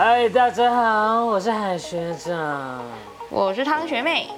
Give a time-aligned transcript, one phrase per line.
[0.00, 2.84] 嗨，大家好，我是海学长，
[3.30, 4.28] 我是汤学妹，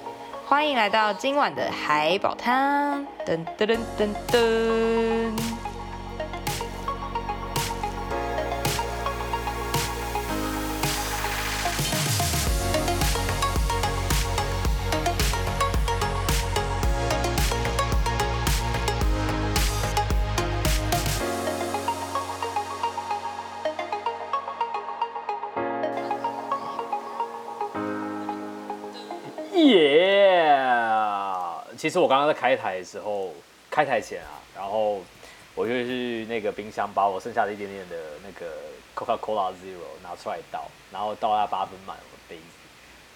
[0.47, 3.05] 欢迎来到今晚的海宝汤。
[3.23, 5.40] 噔噔噔噔噔。
[31.81, 33.33] 其实我刚刚在开台的时候，
[33.67, 35.01] 开台前啊，然后
[35.55, 38.55] 我就去那个冰箱把我剩下的一点点的那个
[38.95, 42.43] Coca-Cola Zero 拿出来倒，然后倒了八分满我的杯子。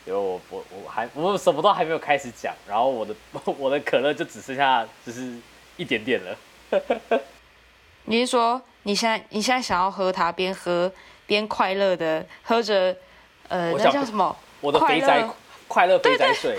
[0.07, 3.15] 因为我我我还我什么都还没有开始讲，然后我的
[3.59, 5.37] 我的可乐就只剩下就是
[5.77, 6.35] 一点点了。
[8.05, 10.91] 你是说你现在你现在想要喝它，边喝
[11.27, 12.97] 边快乐的喝着
[13.47, 14.35] 呃，那叫什么？
[14.59, 15.23] 我的肥宅。
[15.68, 16.55] 快乐肥宅水，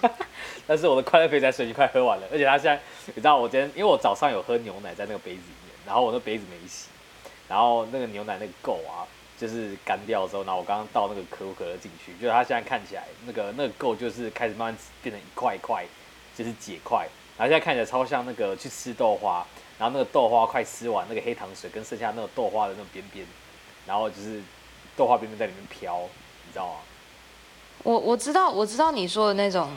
[0.66, 6.88] 但是我的快乐肥宅水已经快喝完了，而且他现在，你知道我今天，因为我早上有喝牛奶在那个杯子里面，然后我那杯子没洗，
[7.48, 15.84] 然后那个牛奶那个垢啊，就是干掉之后，然后我刚刚倒那个可口可乐进去，就是它现在看起来那个那个垢就是开始慢慢变成一块一块，
[16.36, 19.44] 就是结块，然后现在看起来超像那个去吃豆花，
[19.78, 23.26] 然后那个豆花快吃完，那个黑糖水跟剩下那个豆花的那种边边，
[23.86, 24.40] 然后就是
[24.96, 26.00] 豆花边边在里面飘，
[26.46, 26.74] 你知道吗？
[27.82, 29.68] 我我知道我知道你说的那种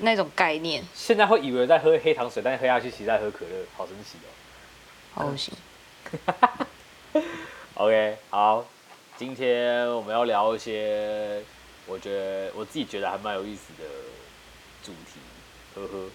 [0.00, 0.82] 那种概念。
[0.94, 4.28] 现在会以为在喝黑糖水，但是喝下去其实在喝可乐，好神奇哦！
[5.14, 5.54] 好恶心。
[7.74, 8.64] OK，好，
[9.16, 11.42] 今天我们要聊一些
[11.86, 13.84] 我觉得我自己觉得还蛮有意思的
[14.82, 15.20] 主题，
[15.74, 16.10] 呵呵。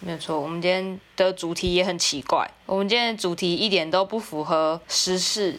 [0.00, 5.58] 没有错，我们今天的主题也很奇怪，我们今天的主题一点都不符合时事。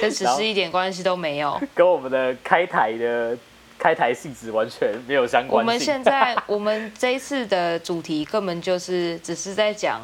[0.00, 3.38] 跟时事一点关系都没有， 跟我们的开台的
[3.78, 5.58] 开台性质完全没有相关性。
[5.58, 10.00] 我们现在， 我们这一次的主题根本就是只是在讲，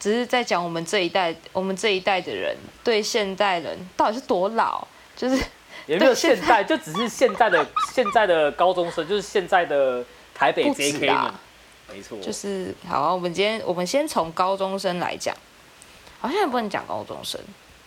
[0.00, 4.86] 只是在讲我们这一代，我们这一代的人对现代人到底是多老，
[5.16, 5.42] 就是
[5.86, 10.04] 也没有现代，就只是现在的现在的高中生，就是现在的
[10.34, 11.32] 台北 JK 们，
[11.92, 15.36] 没错，就是好，我们今天我们先从高中生来讲，
[16.20, 17.40] 好像也不能讲高中生。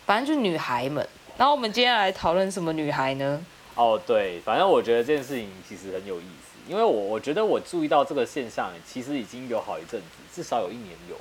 [0.05, 3.43] 反正就是女孩们，然后我们今天来讨论什么女孩呢？
[3.75, 11.15] 哦，对，反正我觉得这件事情其实很有意思，因为我我觉得我注意到这个现象，其实已经有好一阵子，至少有一年有。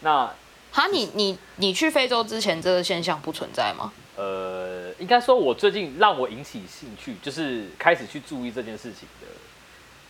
[0.00, 0.34] 那，
[0.72, 3.92] 哈，你你你去非洲之前，这个现象不存在吗？
[4.16, 9.26] 呃，应该说，我最近让我引起兴趣，就是开始去注意这件事情的，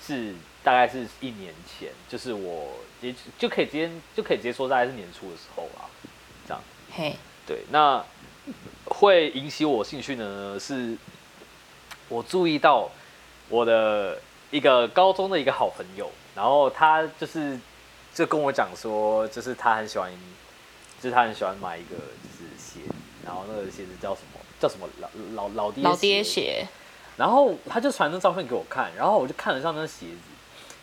[0.04, 5.84] 是大概是一年前，就是我也就可以直接就可以直接说，大概是年初的时候啊，
[6.48, 6.62] 这样。
[6.90, 7.16] 嘿。
[7.46, 8.02] 对，那
[8.86, 10.96] 会引起我兴趣的呢，是
[12.08, 12.90] 我注意到
[13.48, 14.18] 我的
[14.50, 17.58] 一个高中的一个好朋友，然后他就是
[18.14, 20.10] 就跟我讲说，就是他很喜欢，
[21.00, 22.94] 就是他很喜欢买一个就是鞋子，
[23.24, 24.40] 然后那个鞋子叫什么？
[24.60, 26.66] 叫什么老老老爹老爹鞋。
[27.16, 30.18] 然后他就传张照片给我看，然后我就看了上那鞋子，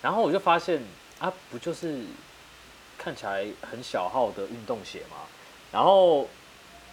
[0.02, 0.82] 然后我就发现
[1.20, 2.02] 啊，不就是
[2.98, 5.18] 看起来很小号的运动鞋嘛？
[5.72, 6.28] 然后。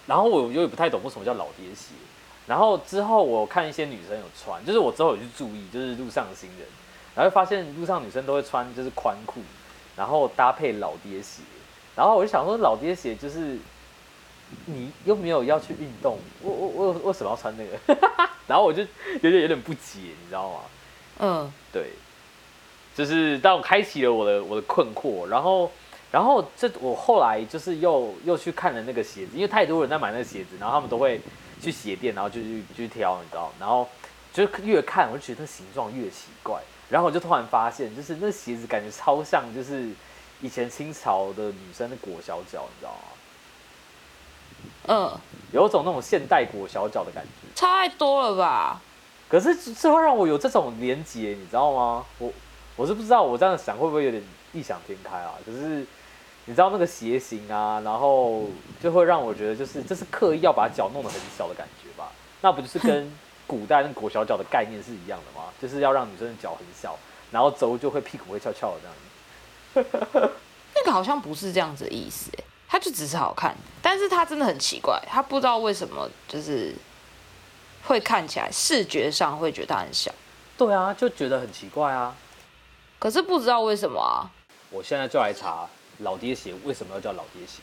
[0.06, 1.88] 然后我又也不太懂为什么叫老爹鞋，
[2.48, 6.66] 然后之后我看一些女生有穿，就是我之后有去注意，就是路上的行人，
[7.14, 9.40] 然后发现路上女生都会穿就是宽裤，
[9.94, 11.42] 然后搭配老爹鞋，
[11.94, 13.58] 然后我就想说老爹鞋就是
[14.64, 17.64] 你又没有要去运动，我我我为什么要穿那
[17.94, 18.08] 个？
[18.48, 18.82] 然后我就
[19.22, 20.60] 有点有点不解，你知道吗？
[21.18, 21.90] 嗯，对，
[22.96, 25.70] 就是当我开启了我的我的困惑，然后。
[26.10, 31.20] 然后这我后来就是又又去看了那个鞋子，因为太多人在买那个鞋子，然后他们都会
[31.60, 33.88] 去鞋店，然后就去就去挑，你知道，然后
[34.32, 39.90] 就越看我就觉得那形状越奇怪，然后我就突然发现，就是那鞋子感觉超像就是
[40.40, 42.98] 以前清朝的女生的裹小脚，你知道吗？
[44.88, 45.20] 嗯，
[45.52, 48.80] 有种那种现代裹小脚的感觉，差太多了吧？
[49.28, 52.06] 可是这会让我有这种连结，你知道吗？
[52.18, 52.32] 我
[52.76, 54.22] 我是不知道我这样想会不会有点
[54.52, 55.34] 异想天开啊？
[55.44, 55.86] 可是。
[56.48, 58.46] 你知道那个鞋型啊，然后
[58.82, 62.10] 就会让我觉得，就是这是刻意要把脚弄得很小的感觉吧？
[62.40, 63.12] 那不就是跟
[63.46, 65.48] 古代那裹小脚的概念是一样的吗？
[65.60, 66.98] 就是要让女生的脚很小，
[67.30, 70.30] 然后走就会屁股会翘翘的这样子。
[70.74, 72.30] 那个好像不是这样子的意思，
[72.66, 76.74] 它就只是好看，但是它真的很奇怪，它不知道为什么就是
[77.84, 80.10] 会看起来视觉上会觉得它很小。
[80.56, 82.16] 对啊，就觉得很奇怪啊。
[82.98, 84.30] 可是不知道为什么啊。
[84.70, 85.68] 我现在就来查。
[85.98, 87.62] 老爹鞋为什么要叫老爹鞋？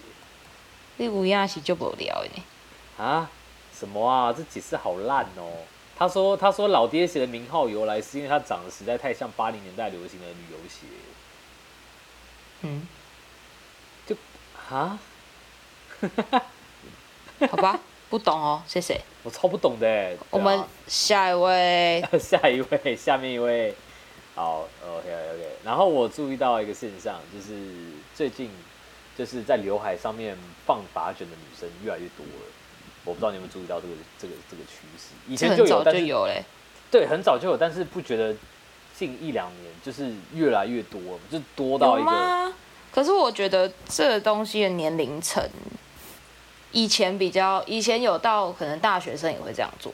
[0.97, 3.03] 你有影是就无聊的？
[3.03, 3.29] 啊？
[3.77, 4.31] 什么啊？
[4.31, 5.51] 这解释好烂哦。
[5.97, 10.85] 他说他说老爹鞋的名号由来是因为它长得实在太像八零年代流行的旅游鞋。
[12.61, 12.85] 嗯，
[14.05, 14.15] 就
[14.69, 14.99] 啊，
[17.49, 17.79] 好吧，
[18.09, 18.99] 不懂哦，谢谢。
[19.23, 20.15] 我超不懂的哎。
[20.29, 23.73] 我们下一位， 下一位，下面一位。
[24.35, 25.57] 好，OK OK。
[25.63, 27.53] 然后我注意到一个现象，就是
[28.15, 28.49] 最近
[29.17, 32.51] 就是在刘海上面放发卷的女生越来越多了。
[33.03, 35.09] 我不知道你有没有注意到这个这个这个趋势？
[35.27, 36.43] 以前就有，就有嘞。
[36.89, 38.33] 对，很早就有，但是不觉得
[38.97, 42.53] 近一两年就是越来越多了，就多到一个。
[42.91, 45.47] 可是我觉得这东西的年龄层，
[46.71, 49.93] 以前比较以前有到可能大学生也会这样做，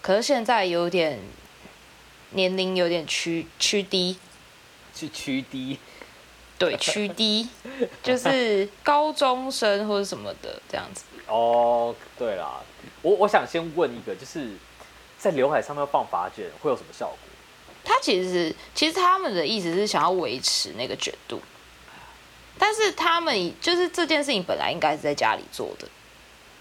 [0.00, 1.18] 可是现在有点
[2.30, 4.16] 年龄有点趋趋低，
[4.94, 5.78] 是趋低，
[6.70, 7.48] 对，趋低，
[8.02, 11.04] 就是高中生或者什么的这样子。
[11.26, 12.60] 哦，对啦，
[13.02, 14.50] 我我想先问一个，就是
[15.18, 17.18] 在刘海上面放发卷会有什么效果？
[17.84, 21.40] 他其实其实他们的意思是想要维持那个卷度。
[22.58, 25.88] 但是他们就是这件事情本来应该是在家里做的，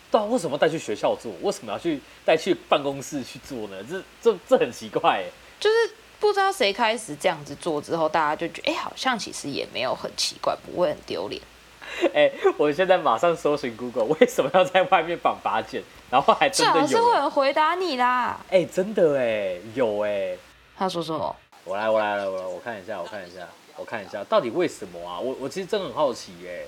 [0.10, 1.32] 对啊，为什么带去学校做？
[1.44, 3.78] 为什么要去带去办公室去做呢？
[3.88, 5.26] 这这这很奇怪哎，
[5.60, 11.42] 就是不知道谁开始这样子做之后，大家就觉得哎，好像其实也没有很奇怪，不会很丢脸。
[12.14, 15.84] 哎，我现在马上搜寻 Google，为什么要在外面绑发卷？
[16.10, 18.40] 然后还真的有，是会有人回答你啦。
[18.50, 20.38] 哎，真的哎，有哎。
[20.78, 21.36] 他说什么？
[21.66, 23.48] 我来，我来了，我来，我看一下，我看一下。
[23.78, 25.20] 我看一下，到底为什么啊？
[25.20, 26.62] 我我其实真的很好奇哎。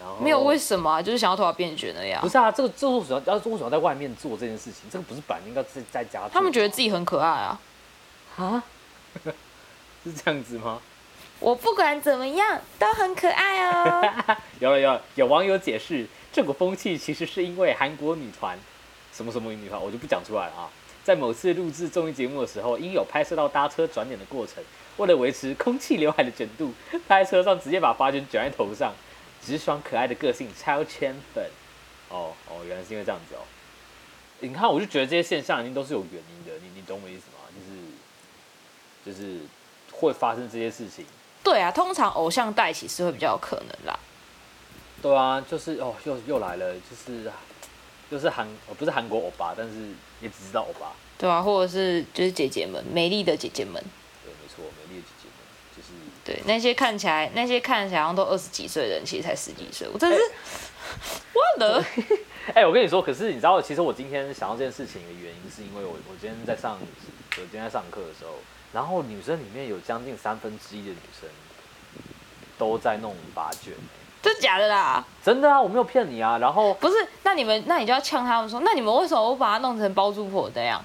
[0.00, 2.20] 然后没有为什么啊，就是想要头发变卷那样。
[2.20, 4.82] 不是啊，这个这为什么要为什么要在外面做这件事情？
[4.90, 6.30] 这个不是本来应该是在家做。
[6.32, 7.58] 他们觉得自己很可爱啊。
[8.44, 8.64] 啊？
[10.04, 10.80] 是这样子吗？
[11.40, 14.02] 我不管怎么样都很可爱哦。
[14.60, 18.58] 有了有了，有网友解释，这股风气其实是因为韩国女团
[19.12, 20.70] 什么什么女团，我就不讲出来了啊。
[21.04, 24.62] 在某次录制综艺节目的时候，因有拍摄到搭车转脸的过程。
[24.98, 28.92] 为了维持空气刘海的卷度，他在车上直接把发卷卷在头上，
[29.40, 31.44] 直爽可爱的个性超圈粉。
[32.08, 33.42] 哦哦，原来是因为这样子哦。
[34.40, 36.58] 你看，我就觉得这些现象一定都是有原因的。
[36.60, 37.37] 你你懂我意思吗？
[39.08, 39.38] 就是
[39.90, 41.06] 会发生这些事情。
[41.42, 43.98] 对啊，通常偶像带起是会比较有可能啦。
[45.00, 47.30] 对啊，就是哦，又又来了，就是
[48.10, 48.46] 就是韩，
[48.76, 49.74] 不是韩国欧巴，但是
[50.20, 50.92] 也只知道欧巴。
[51.16, 53.82] 对啊，或者是就是姐姐们，美丽的姐姐们。
[54.22, 55.38] 对，没错，美丽的姐姐们
[55.74, 55.88] 就是
[56.24, 59.88] 对那些看起来那些看起来好像都二十几岁的人，其实才十几岁。
[59.90, 60.20] 我真是，
[62.54, 68.34] 哎，我跟你说，可是你知道，其实我今天想到这件事情的原因，是因为我我今天在上，我今天在上课的时候，
[68.78, 71.28] 然后女生里面有将近三分之一的女生
[72.56, 73.72] 都在弄发卷。
[74.22, 75.04] 真假的啦？
[75.20, 76.38] 真的啊，我没有骗你啊。
[76.38, 76.94] 然后不是，
[77.24, 80.80] 那你们那你就要呛他们说，那你们为什么不把它弄成包租婆这样？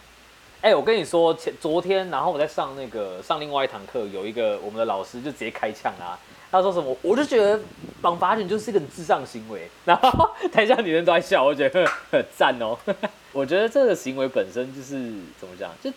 [0.61, 6.17] 哎、欸，我跟你说，前昨天，然后我在上那个上另外一堂课，有一个我们的老师就直接开呛啊，
[6.49, 7.59] 他说什么，我就觉得
[8.01, 12.75] 绑发卷就是一个很智障行为，然后台下女生都在笑，我觉得很赞哦。
[13.31, 14.95] 我觉得这个行为本身就是
[15.39, 15.91] 怎么讲，就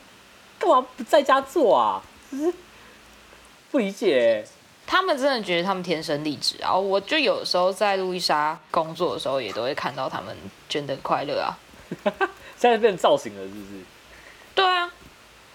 [0.61, 2.03] 干嘛不在家做啊？
[2.31, 2.55] 就是
[3.71, 4.47] 不理解。
[4.89, 6.73] 他们真的觉得他们天生丽质啊！
[6.73, 10.37] 我就有时候在路易莎工作的时候，也都会看到他们
[10.69, 11.59] 真的快乐啊。
[12.57, 13.83] 现在变成造型了，是不是？
[14.55, 14.93] 对啊，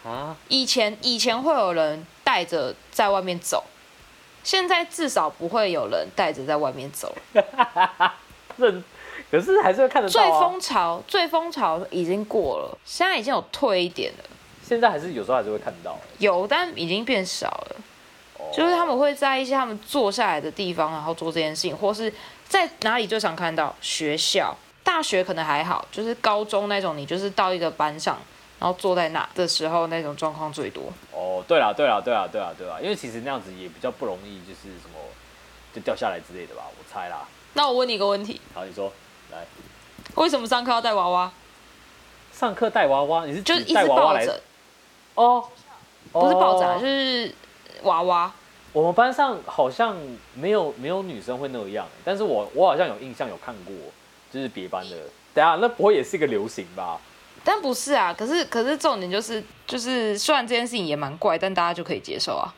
[0.03, 3.63] 啊，以前以前会有人带着在外面走，
[4.43, 7.15] 现在至少不会有人带着在外面走。
[9.31, 10.27] 可是还是会看得到啊。
[10.27, 14.23] 最风潮最风潮已经过了，现在已经有退一点了。
[14.71, 15.99] 现在还是有时候还是会看到。
[16.19, 17.75] 有，但已经变少了。
[18.39, 18.55] Oh.
[18.55, 22.13] 就是他们会在一些他们坐下来的地方，然后做这件事情，或是
[22.47, 23.75] 在哪里最常看到？
[23.81, 28.17] 学校、大学可能还好，就是高中那种，你就是到一个班上。
[28.61, 30.83] 然后坐在那的时候，那种状况最多。
[31.11, 34.99] 哦，对了，对了，对了，对了，对了，因为其实那样子也比较不容易，就是什么
[35.75, 37.27] 就掉下来之类的吧，我猜啦。
[37.55, 38.39] 那我问你一个问题。
[38.53, 38.93] 好，你说，
[39.33, 39.39] 来。
[40.15, 41.29] 为什么上课要带娃娃？
[42.31, 44.39] 上课带娃娃，你是就是一直抱着？
[45.15, 45.47] 哦，
[46.11, 47.33] 不是抱着，就是
[47.83, 48.31] 娃娃。
[48.73, 49.97] 我们班上好像
[50.33, 53.73] 没有没有女生会那样，但是我我好像有印象有看过，
[54.31, 54.95] 就是别班的。
[55.33, 56.97] 等下，那不会也是一个流行吧？
[57.43, 62.53] 但不是啊，可是可是重点就是就是，虽然这件事情也蛮怪，但大家就可以接受啊。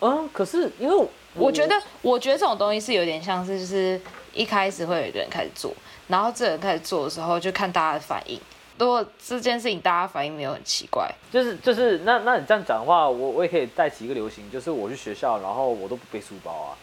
[0.00, 4.00] 嗯，可是因为我，我觉得，我觉得这种东西是有点像是，就是
[4.32, 5.72] 一开始会有一个人开始做，
[6.08, 8.40] 然后这人开始做的时候，就看大家的反应。
[8.78, 16.76] 如果这件事情大家反应没有很奇怪，就是就是，那那你这样讲的话，我我也可以带起一个流行，就是我去学校，然后我都不背书包啊，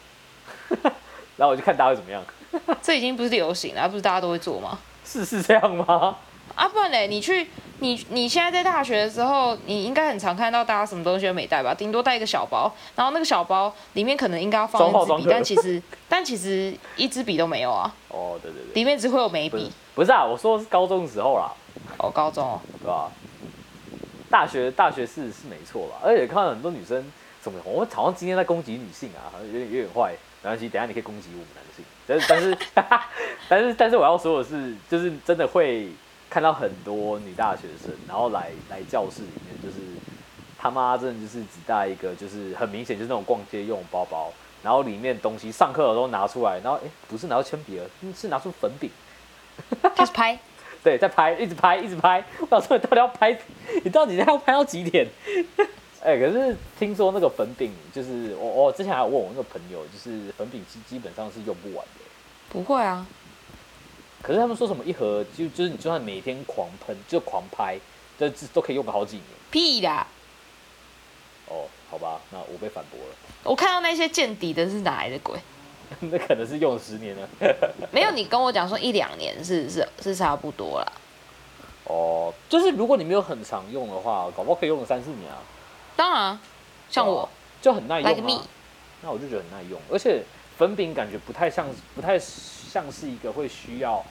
[1.38, 2.24] 然后我就看大家会怎么样。
[2.82, 4.80] 这已经不是流行了，不是大家都会做吗？
[5.04, 6.18] 是是这样吗？
[6.56, 7.48] 啊，不然嘞，你去
[7.80, 11.74] 你你现在在大学的时候，你应该很常看到大家什么东西都没带吧？
[11.74, 17.94] 顶多带一个小包，然后那个小包里面可能应该要放一支笔，但其实 但其实一支笔都没有啊。
[18.10, 19.72] 哦，对对对，里面只会有眉笔。
[19.96, 21.52] 不是啊，我说的是高中的时候啦。
[21.98, 23.10] 哦，高中哦，对吧？
[24.30, 25.98] 大学大学是是没错吧？
[26.04, 27.04] 而且看到很多女生
[27.42, 30.14] 怎么，我们好像今天在攻击女性啊，好像有点有点坏。
[30.44, 31.86] 没关系，等下你可以攻击我们男性。
[32.08, 32.58] 但是但是
[33.50, 35.90] 但是但是我要说的是，就是真的会。
[36.32, 39.76] 看到很多女大学生，然后来来教室里面，就是
[40.58, 44.32] 他妈真的就是只带一个，就是很明显就是那种逛街用包包，
[44.64, 47.86] 然后里面东西上课的时候拿出来，然后哎，不是拿到铅笔了，
[48.16, 48.90] 是拿出粉饼，
[49.94, 50.40] 开始拍，
[50.82, 53.38] 对，在拍，一直拍，一直拍，我想说你到底要拍，
[53.84, 55.06] 你到底要拍到几点？
[56.02, 62.02] 哎，可是听说那个粉饼，就是我我之前还有问我那个朋友，就是粉饼基基本上是用不完的，
[62.48, 63.06] 不会啊。
[64.22, 67.78] 可是他们说什么一盒就就是你就算每天狂喷就狂拍，
[68.20, 69.26] 这都可以用个好几年。
[69.50, 70.08] 屁啦！
[71.48, 73.16] 哦，好吧，那我被反驳了。
[73.44, 75.40] 我看到那些见底的是哪来的鬼？
[76.00, 77.28] 那可能是用了十年了。
[77.92, 80.92] 没有，你跟我讲说一两年是是是差不多啦。
[81.84, 85.40] 哦，就是如果你没有很常用的话，搞不好可以用个三四年啊。
[85.98, 86.40] 当然，
[86.90, 87.30] 像我、哦、
[87.62, 88.14] 就很耐用、啊。
[88.14, 88.42] Like me。
[89.02, 90.24] 那我就觉得很耐用，而且
[90.62, 92.22] 粉饼感觉不太像不太。
[92.72, 94.02] 像是一个会需要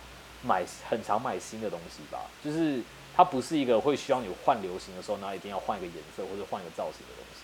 [0.42, 2.82] 买很常买新的东西吧，就是
[3.16, 7.40] 它不是一个会需要你换流行的时候，那一定要换一个颜色或者换一个造型的东西。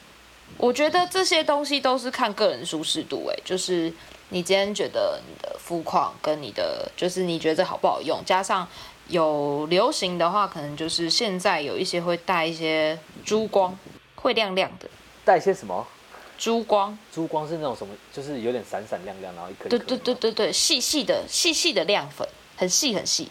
[0.59, 3.91] 我觉得这些东西都是看个人舒适度，哎，就是
[4.29, 8.69] 你今天觉得你的肤况跟你的，就是你觉得这好不好用，加上
[9.09, 13.75] 有流行的话，可能就是现在有一些会带一些珠光，
[14.17, 14.87] 会亮亮的，
[15.25, 15.87] 带一些什么？
[16.39, 17.95] 珠光，珠光是那种什么？
[18.13, 19.69] 就是有点闪闪亮亮，然后一颗。
[19.69, 22.27] 对对对对对，细细的细细的亮粉，
[22.57, 23.29] 很细很细。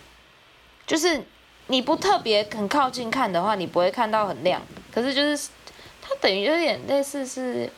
[0.87, 1.23] 就是
[1.67, 4.61] 你不特别很靠近看的话，你不会看到很亮。
[4.93, 5.49] 可是就是
[6.01, 7.69] 它等于有点类似是，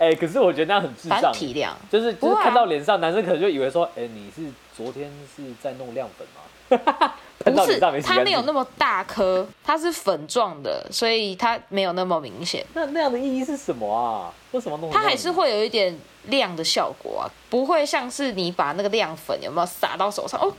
[0.00, 1.32] 哎、欸，可是我觉得那样很智障。
[1.32, 7.14] 体亮，就是就是看到脸上，男生可能就以为说，哎、欸，你是昨天是在弄亮粉吗？
[7.38, 12.64] 不是，它没有那么大颗，它是粉状的，所以它没有那么明显。
[12.72, 14.32] 那那样的意义是什么啊？
[14.52, 14.90] 为什么弄？
[14.90, 15.98] 它还是会有一点
[16.28, 20.50] 亮的效果啊，不会像是你把那个亮粉有没有撒到手上哦，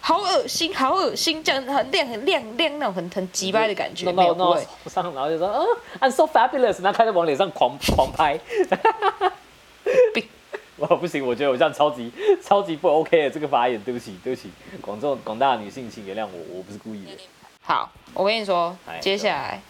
[0.00, 4.66] 好恶心，好恶心，这样很亮很亮亮那种很很急掰的感觉，没有不会。
[4.86, 5.66] 上然后就说，嗯
[6.00, 8.38] ，I'm so fabulous，然后开始往脸上狂狂拍。
[10.78, 12.12] 我， 不行，我觉得我这样超级
[12.44, 14.50] 超级不 OK 的这个发言，对不起，对不起，
[14.86, 17.10] 广众广大女性，请原谅我，我不是故意的。
[17.60, 19.60] 好，我跟你说，接下来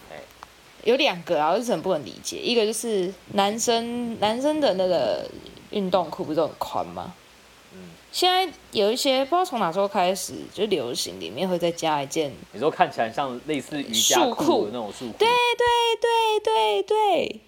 [0.85, 5.26] 有两个啊，我是很不能理解，一个就是男生男生的那个
[5.70, 7.14] 运动裤不是都很宽吗？
[7.73, 17.40] 嗯，现在有一些不知道从哪时候开始就流行，里面会再加一件，你说看起来像类似瑜伽裤的那种束裤，对对对对对，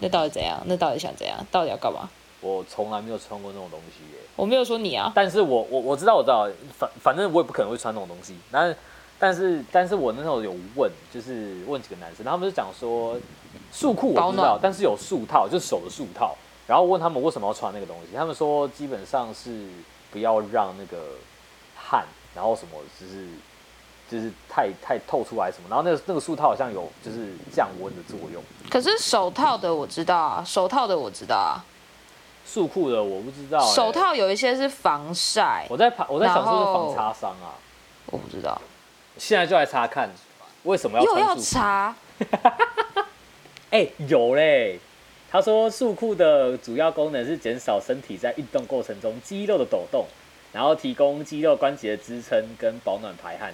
[0.00, 0.62] 那到底怎样？
[0.66, 1.44] 那到底想怎样？
[1.50, 2.10] 到底要干嘛？
[2.42, 4.20] 我从来没有穿过那种东西耶。
[4.36, 6.46] 我没有说你啊，但是我我我知道我知道，
[6.78, 8.36] 反反正我也不可能会穿那种东西。
[8.52, 8.76] 但是
[9.18, 13.16] 但是但是我那时候有问，就是问几个男生，他们就讲说
[13.72, 16.36] 束裤我不知道，但是有束套，就是手的束套。
[16.66, 19.68] 然后问他们为什么要穿那个东西，他们说基本上是
[20.10, 20.98] 不要让那个
[21.74, 23.28] 汗，然后什么就是
[24.10, 25.68] 就是太太透出来什么。
[25.70, 28.42] 然后那个那个束套好像有就是降温的作用。
[28.68, 31.64] 可是手套的我知道啊，手套的我知道啊。
[32.46, 35.66] 束裤的我不知道、欸，手套有一些是防晒。
[35.68, 37.58] 我在我在想是不是防擦伤啊，
[38.06, 38.60] 我不知道。
[39.18, 40.08] 现在就来查看，
[40.62, 41.96] 为什么要穿又要查？
[43.70, 44.78] 哎、 欸，有嘞。
[45.28, 50.06] 他说束裤的主要功能是减少身体在运动过程中肌肉的抖动，
[50.52, 53.52] 然后提供肌肉关节的支撑跟保暖排汗。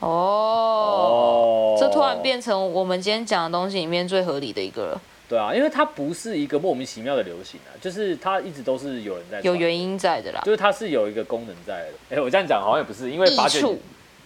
[0.00, 5.00] 哦，哦，这突然变成我们今天讲的东西里面最合理的一个了。
[5.32, 12.14] 对啊，因为它不是一个莫名其妙的流行啊，就是它一直都是有人在有原因在的啦，就是它是有一个功能在的。
[12.14, 13.62] 哎，我这样讲好像也不是，因为法卷，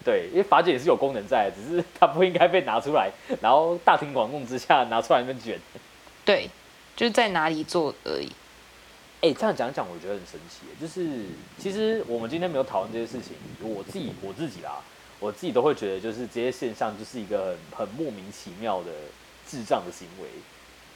[0.05, 3.09] 对，因为法卷也是有功能在的，只是它不应该被拿出来，
[3.41, 5.57] 然后大庭广众之下拿出来那边卷。
[6.25, 6.51] 对，
[6.97, 8.33] 就是在哪里做而已。
[9.21, 14.81] 哎，这样讲讲，我觉得很神奇，就是其实我们今天没有讨论这些事情，我自己我自己啦，
[15.21, 18.91] 我自己都会觉得，就是这些现象就是一个很很莫名其妙的
[19.47, 20.29] 智障的行为。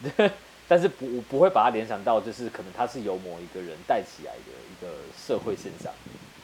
[0.68, 5.92] 但是不，我不会把它联想到，就是可能它是由某一个人带起来的一个社会现象。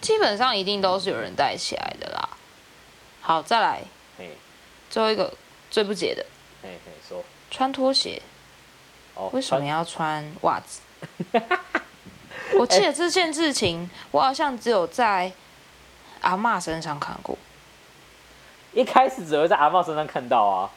[0.00, 2.28] 基本上一定都是有人带起来的啦。
[3.20, 3.82] 好，再来，
[4.18, 4.30] 嘿，
[4.90, 5.32] 最后一个
[5.70, 6.24] 最不解的，
[6.62, 8.20] 嘿嘿，说穿拖鞋，
[9.14, 10.80] 哦，为什么要穿袜子？
[12.58, 15.32] 我记得这件事情，我好像只有在
[16.20, 17.36] 阿嬷身上看过。
[18.72, 20.70] 一开始只会在阿嬷身上看到啊，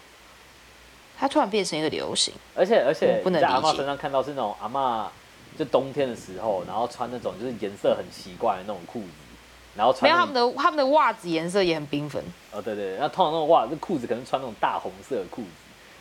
[1.20, 5.08] 它突然变成一个流行，而且而且不能在阿妈身上看到是那种阿嬷，
[5.58, 9.08] 就冬天的时候，然后穿那种就是颜色很奇怪的那种裤子，
[9.76, 12.24] 然后穿没有他们的他们的袜子颜色也很缤纷。
[12.54, 15.50] 哦，对对，那通常那种袜，那裤子可能穿那种大红色的裤子，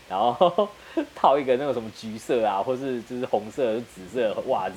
[0.09, 0.69] 然后
[1.17, 4.77] 套一个那个什么橘色啊，或是就是红色、紫色的袜子，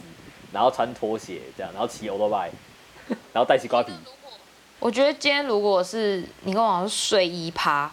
[0.51, 2.51] 然后穿拖鞋这样，然后骑欧多拜，
[3.31, 3.93] 然后戴西瓜皮。
[4.79, 7.91] 我觉得今天如果是你跟我讲是睡衣趴，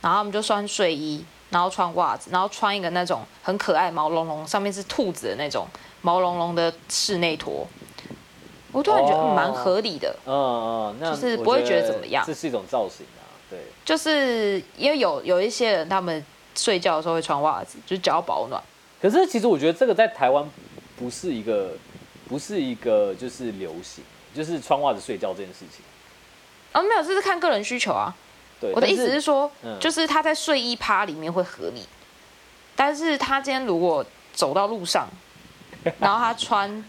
[0.00, 5.64] 然后我们就穿睡衣，然后穿袜子，然后穿一个那种很可爱毛茸茸，上面是兔子的那种
[6.02, 7.64] 毛茸茸的室内拖，
[8.72, 10.16] 我突然觉得蛮合理的。
[10.26, 12.24] 嗯嗯，那就是不会觉得怎么样。
[12.26, 13.60] 这是一种造型啊，对。
[13.84, 18.60] 就是因为有有一些人他们睡觉的时候会穿袜子，就是脚保暖。
[19.00, 20.44] 可是其实我觉得这个在台湾
[20.98, 21.74] 不是一个
[22.28, 24.02] 不是一个就是流行，
[24.34, 25.84] 就是穿袜子睡觉这件事情。
[26.72, 28.12] 啊，没有，这是看个人需求啊。
[28.64, 31.82] 对，我的意思是说，嗯、就是他在睡衣趴里面会合理，
[32.74, 35.06] 但是他今天如果走到路上，
[35.98, 36.82] 然后他穿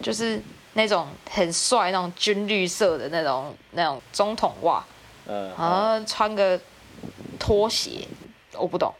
[0.00, 0.40] 就是
[0.72, 4.82] 那种很帅那种军绿色的那种那种中筒袜，
[5.26, 6.58] 嗯，然后穿个
[7.38, 8.08] 拖鞋，
[8.54, 8.90] 我不懂。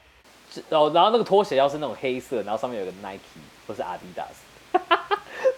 [0.68, 3.21] 然后然后那个拖鞋要是那种黑色，然后上面有个 Nike
[3.66, 4.37] 或是 Adidas。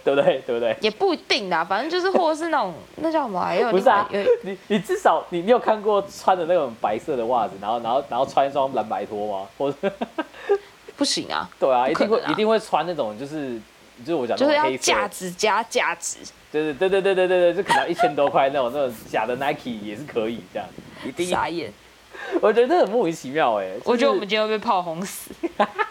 [0.05, 0.43] 对不对？
[0.47, 0.77] 对不对？
[0.81, 3.55] 也不一定啦，反正就是，或者是那种那叫什么？
[3.55, 4.09] 有不是啊，
[4.43, 9.49] 你你至少你你有看过穿的那种白色的袜子，然后然后然后穿一双蓝白拖吗？
[9.59, 9.93] 或者
[10.97, 11.49] 不行啊？
[11.59, 13.59] 对啊，啊一定会一定会穿那种就是
[14.05, 16.19] 就是我讲就是要价值加价值，
[16.53, 20.69] 对对对对对对对，就可能一千多块那种那种假的 Nike 也是可以这样，
[21.07, 21.73] 一定傻眼。
[22.43, 25.31] 我觉得很莫名其妙哎、就是，我觉得我们今天会被炮轰死，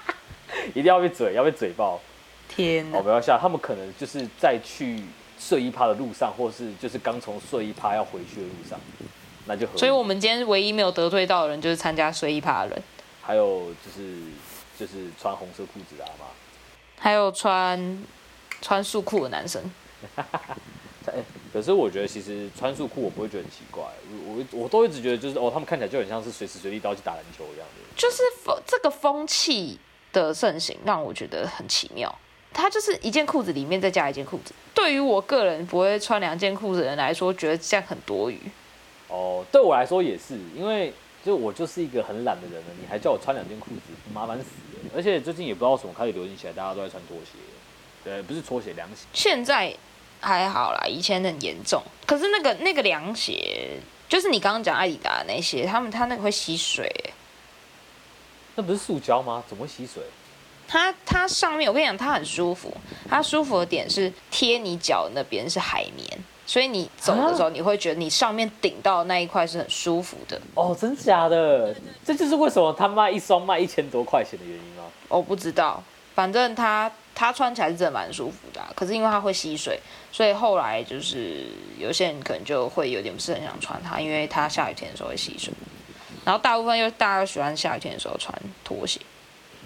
[0.73, 1.99] 一定要被嘴要被嘴爆。
[2.49, 2.85] 天！
[2.93, 5.01] 哦，不要笑，他们可能就是在去
[5.39, 8.77] 睡衣趴的路上，或是就是刚从睡衣趴要回去的路上，
[9.45, 9.65] 那就。
[9.77, 12.83] 所以我们今天唯一没有得罪到的人，就是参加睡衣趴的人。
[13.21, 14.17] 还有就是
[14.77, 16.25] 就是穿红色裤子的阿妈，
[16.97, 18.03] 还有穿
[18.61, 19.63] 穿束裤的男生。
[21.51, 23.83] 可是我觉得其实穿束裤我不会觉得很奇怪，
[24.25, 27.83] 我我我都一直觉得就是哦，他们看起来就很像是随时随地都要去打篮球一样的。
[27.95, 29.79] 就是风这个风气
[30.13, 32.15] 的盛行，让我觉得很奇妙。
[32.53, 34.53] 他就是一件裤子里面再加一件裤子。
[34.73, 38.39] 对于我个人不会穿两件裤子的人来说，觉得这样很多余。
[39.07, 40.93] 哦，对我来说也是，因为
[41.25, 43.81] 就我就是一个很懒的人了，你还叫我穿两件裤子，
[44.13, 44.91] 麻烦死了。
[44.95, 47.31] 而且最近也不知道什么开始流行起来，大家都在穿拖鞋。
[48.03, 49.05] 对，不是拖鞋，凉鞋。
[49.13, 49.75] 现在
[50.21, 51.81] 还好啦，以前很严重。
[52.05, 56.89] 可是那个那个凉鞋，就是你刚刚讲爱迪达那些，他们他那个会吸水。
[58.55, 59.43] 那不是塑胶吗？
[59.47, 60.03] 怎么会吸水？
[60.69, 62.71] 它它上面，我跟你讲，它很舒服。
[63.09, 66.07] 它舒服的点是贴你脚那边是海绵，
[66.45, 70.39] 所以你走的时候，你会觉得你上面顶到那一块是很舒服的。
[70.53, 71.75] 哦，真假的？
[72.05, 74.83] 这就是为什么他卖一双卖一千多块钱的原因吗？
[75.07, 75.81] 我不知道，
[76.13, 78.71] 反正它它穿起来是真的蛮舒服的啊。
[78.75, 79.79] 可是因为它会吸水，
[80.11, 81.47] 所以后来就是
[81.79, 85.51] 有些人可能就会有点不是很想穿它，因为它下雨天的时候会吸水。
[86.23, 88.31] 然后大部分又大家都喜欢下雨天的时候穿
[88.63, 89.01] 拖鞋。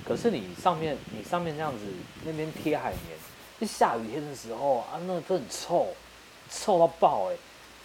[0.05, 1.79] 可是你上面你上面这样子
[2.25, 3.17] 那边贴海绵，
[3.59, 5.87] 就下雨天的时候啊，那都很臭，
[6.49, 7.37] 臭到爆哎、欸，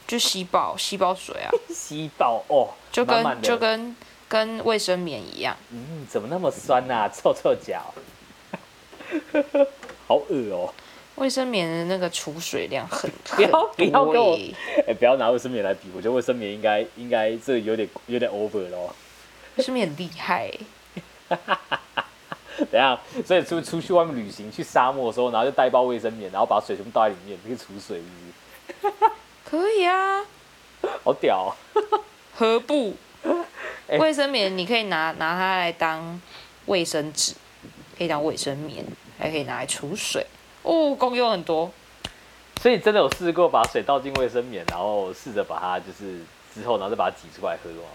[0.06, 3.96] 就吸爆吸爆水啊， 吸爆哦，就跟就跟
[4.28, 7.08] 跟卫生棉一样，嗯，怎么那么酸呐、啊？
[7.08, 7.94] 臭臭脚，
[10.08, 10.74] 好恶哦、喔，
[11.16, 18.94] 卫生棉的那个储水量很， 不要不要跟我哎、欸，不要拿卫生棉来比，我觉得卫生棉应该应该这有点有点 over 咯，
[19.56, 20.60] 卫生棉很厉害、欸。
[22.70, 27.98] 等下，所以出出去外面旅行，去沙漠的时候，然后就带一包卫生棉，然后把水全部倒在里面，可以储水，
[28.80, 29.12] 是不是？
[29.44, 30.24] 可以啊，
[31.04, 32.02] 好屌、喔！
[32.34, 32.94] 何不？
[33.88, 36.20] 卫生棉你可以拿拿它来当
[36.66, 37.34] 卫生纸，
[37.96, 38.84] 可以当卫生棉，
[39.18, 40.26] 还可以拿来储水，
[40.62, 41.70] 哦，功用很多。
[42.60, 46.18] 所以真的有试过把水倒进卫生棉，然后试着把它就是
[46.52, 47.88] 之后，然后再把它挤出来喝吗？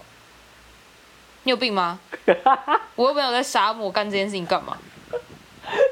[1.44, 1.98] 你有病吗？
[2.96, 4.76] 我又没有在沙漠干这件事情干嘛？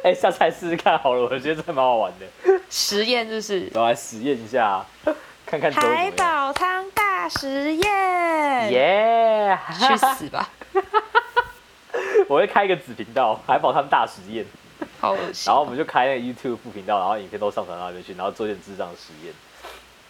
[0.02, 2.60] 哎、欸，下次来试试看好了，我觉得这蛮好玩的。
[2.68, 4.84] 实验就是，我来实验一下，
[5.46, 5.70] 看看。
[5.72, 8.72] 海宝汤大实验。
[8.72, 9.88] 耶、yeah！
[9.88, 10.48] 去死吧！
[12.28, 14.44] 我会开一个子频道，海宝汤大实验。
[15.00, 15.44] 好恶心。
[15.46, 19.34] 然后我们就开那个 YouTube 副频道，然后影片都上传到那边去，然后做一点智障的实验。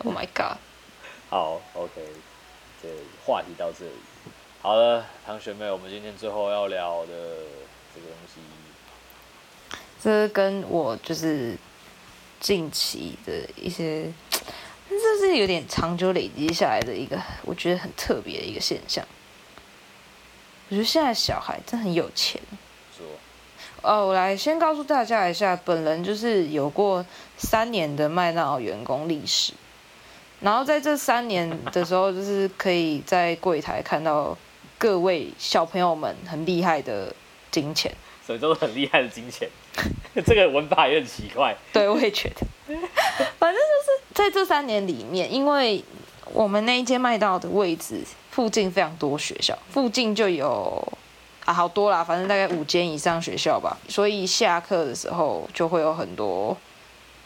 [0.04, 0.58] Oh my god！
[1.30, 1.92] 好，OK，
[2.82, 2.88] 这
[3.24, 3.92] 话题到这里。
[4.62, 7.08] 好了，唐学妹，我们今天最后要聊的
[7.92, 8.38] 这个东西，
[10.00, 11.56] 这是跟我就是
[12.38, 14.38] 近期的一些，这
[15.18, 19.04] 这是有点长久累积下来的一个，我觉得很特别的一个现象。
[20.68, 22.40] 我觉得现在小孩真很有钱。
[22.96, 23.04] 说，
[23.82, 27.04] 哦，我来先告诉大家一下，本人就是有过
[27.36, 29.54] 三年的麦当劳员工历史，
[30.38, 34.38] 然后在这三年的时候，就是可以在柜台看到
[34.82, 37.14] 各位小朋友们很厉害的
[37.52, 37.94] 金钱。
[38.26, 39.48] 所以都是很厉害的金钱，
[40.26, 41.56] 这个文法也很奇怪。
[41.72, 42.46] 对，我也觉得。
[43.38, 45.84] 反正就是在这三年里面，因为
[46.32, 48.00] 我们那一间麦当劳的位置。
[48.32, 50.92] 附近非常多学校，附近就有
[51.44, 53.76] 啊好多啦，反正大概五间以上学校吧。
[53.88, 56.56] 所以下课的时候就会有很多，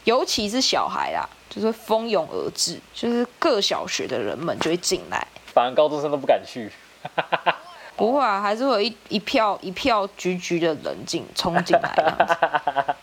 [0.03, 5.25] 尤其是小孩啦，就是蜂拥而至，就是各小学的人们就会进来。
[5.47, 6.69] 反而高中生都不敢去。
[7.97, 12.95] 不会啊，还是会有一一票一票橘橘的人进冲进来这样子。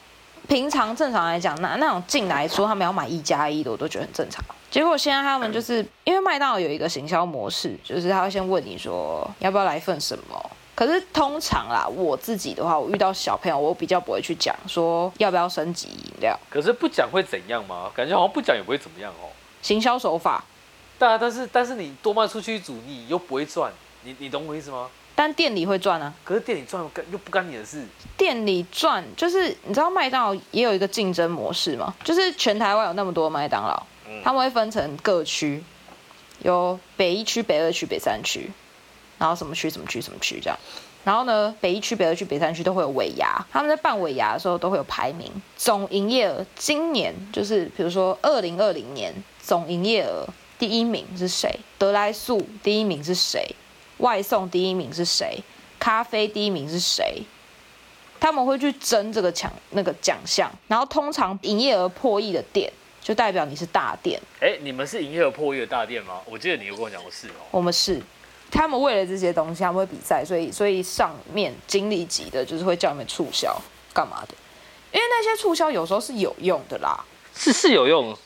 [0.47, 4.43] 平常正常来讲，那那种进来说他们要买一加一的，我都觉得很正常。
[4.69, 10.51] 结果现在他们就是因为麦当劳有一个行销模式，就是他会先问你说要不要来份什么。
[10.75, 16.37] 可是通常啦，我自己的话，我遇到小朋友，我比较不会去讲说要不要升级饮料。
[16.49, 17.89] 可是不讲会怎样吗？
[17.95, 19.29] 感觉好像不讲也不会怎么样哦。
[19.61, 20.43] 行销手法。
[20.99, 23.71] 对啊，但是但是你多卖出去一组，你又不会赚，
[24.03, 24.89] 你你懂我意思吗？
[25.15, 27.85] 但店里会赚啊，可是店里赚又不干你的事。
[28.17, 31.93] 店里赚就是你知道麦当劳也有一个竞争模式吗？
[32.03, 35.63] 就是全台湾有那么多麦当劳，嗯、他们会分成各区，
[36.41, 38.51] 有北一区、北二区、北三区，
[39.19, 40.57] 然后什么区、什么区、什么区这样。
[41.03, 50.25] 然后呢，北一区、北二区、北三区都会有尾牙，他们在办尾牙的时候都会有排名，总营业额今年就是比如说二零二零年总营业额
[50.57, 51.59] 第一名是谁？
[51.77, 53.55] 德莱素第一名是谁？
[54.03, 55.39] 外送第一名是谁？
[55.79, 57.23] 咖啡第一名是谁？
[58.19, 64.21] 他们会去争这个奖那个奖项，然后通常营业额破亿的店，就代表你是大店。
[64.41, 66.19] 哎，你们是营业额破亿的大店吗？
[66.25, 67.47] 我记得你有跟我讲过是哦。
[67.51, 68.01] 我们是，
[68.51, 73.57] 他们为了这些东西，他们会比赛，所以所以上面经理级的，就是会叫你们促销
[73.93, 74.35] 干嘛的？
[74.91, 77.03] 因为那些促销有时候是有用的啦，
[77.35, 78.17] 是是有用，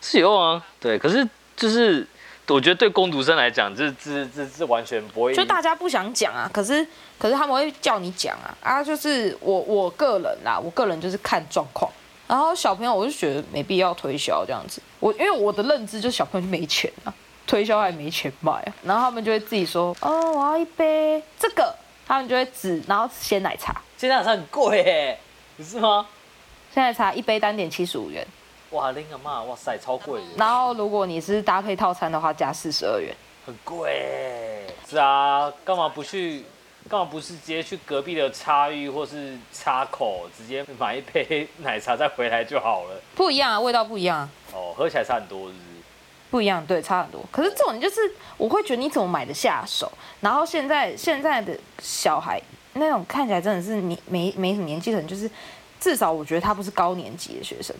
[0.00, 0.64] 是有用啊。
[0.80, 2.04] 对，可是就是。
[2.48, 5.34] 我觉得对工读生来讲，这这这这完全不会。
[5.34, 6.86] 就大家不想讲啊，可是
[7.18, 8.84] 可是他们会叫你讲啊啊！
[8.84, 11.90] 就是我我个人啦，我个人就是看状况。
[12.26, 14.82] 然后小朋友，我就觉得没必要推销这样子。
[15.00, 17.12] 我因为我的认知就是小朋友就没钱啊，
[17.46, 18.74] 推销还没钱买啊。
[18.82, 21.74] 然后他们就会自己说：“哦，我要一杯这个。”
[22.06, 23.80] 他们就会指，然后鲜奶茶。
[23.96, 25.18] 鲜奶茶很贵耶，
[25.56, 26.06] 不是吗？
[26.74, 28.26] 鲜奶茶一杯单点七十五元。
[28.74, 30.26] 哇，拎个嘛，哇塞，超贵的。
[30.36, 33.14] 然后如果你是搭配套餐的话，加四十二元，
[33.46, 34.66] 很贵。
[34.88, 36.44] 是啊，干嘛不去？
[36.86, 43.00] 干嘛不是直接去隔壁的叉玉或是叉口，直接买一杯奶茶再回来就好了？
[43.14, 44.28] 不一样啊，味道不一样。
[44.52, 45.64] 哦，喝起来差很多，是不是？
[46.30, 47.24] 不一样，对，差很多。
[47.32, 48.00] 可是这种就是，
[48.36, 49.90] 我会觉得你怎么买得下手？
[50.20, 52.38] 然后现在现在的小孩
[52.74, 55.30] 那种看起来真的是你没没什么年纪的人，就是
[55.80, 57.74] 至少我觉得他不是高年级的学生。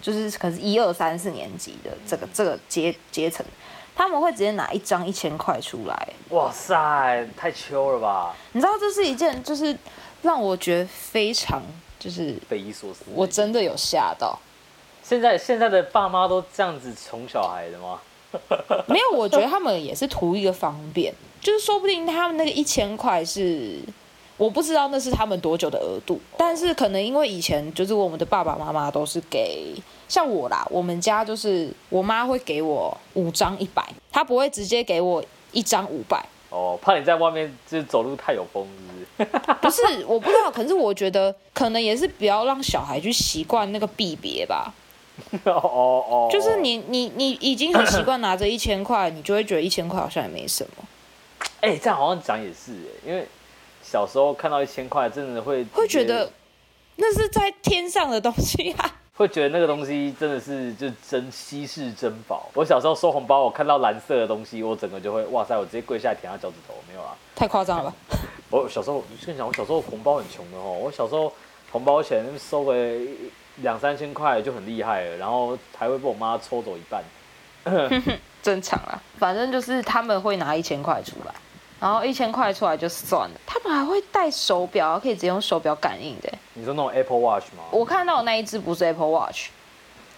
[0.00, 3.44] 就是可是一二三四年级的这个这个阶阶层，
[3.94, 6.08] 他们会直接拿一张一千块出来。
[6.30, 8.34] 哇塞，太秋了吧！
[8.52, 9.76] 你知道这是一件就是
[10.22, 11.62] 让我觉得非常
[11.98, 13.04] 就是匪夷所思。
[13.14, 14.38] 我真的有吓到。
[15.02, 18.00] 现在现在的爸妈都这样子宠小孩的吗？
[18.86, 23.80] 没有，我觉得他们也是图一个方便，就是说不定他们那个一千块是。
[24.40, 29.74] 我不知道那是他们多久的额度，但是可能因为以前就是我们的爸爸妈妈都是给
[30.08, 35.22] 像我啦，我们家就是我妈会给我五张一百，她不会直接给我
[35.52, 36.24] 一张五百。
[36.48, 38.66] 哦，怕你在外面就是走路太有风，
[39.18, 39.40] 是不是？
[39.60, 44.72] 不是，我不知道，可是我觉得可能也是不要让小孩去习惯那个币别吧。
[45.44, 50.84] 哦哦哦，就是你你你已经很习惯拿着一千块，你就会觉得一千块好像也没什么。
[51.60, 53.28] 哎、欸，这样好像讲也是哎，因为。
[53.90, 56.30] 小时候看到一千块，真的会会觉得
[56.94, 58.88] 那是在天上的东西啊！
[59.18, 62.48] 会觉得那个东西真的是就真稀世珍宝。
[62.54, 67.96] 我小时候收红包，我看到蓝色的东西，我整个就会哇塞，我直接跪下来舔他脚趾头，没有啊，太夸张了吧？
[68.50, 70.78] 我小时候，你讲，我小时候红包很穷的哦。
[70.80, 71.32] 我小时候
[71.72, 72.72] 红包钱收个
[73.56, 77.02] 两三千块就很厉害了，然后还会被我妈抽走一半。
[78.40, 81.34] 正常啊，反正就是他们会拿一千块出来。
[81.80, 86.30] 然后一千块出来就算了，他们还会带手表，可以直接用手表感应的。
[86.52, 87.64] 你说那种 Apple Watch 吗？
[87.70, 89.48] 我看到的那一只不是 Apple Watch，